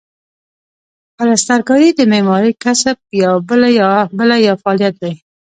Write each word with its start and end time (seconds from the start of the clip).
پلسترکاري 1.17 1.89
د 1.95 1.99
معمارۍ 2.11 2.51
کسب 2.63 2.95
یوه 3.21 3.39
بله 4.23 4.37
یا 4.45 4.53
فعالیت 4.61 4.95
دی. 5.01 5.13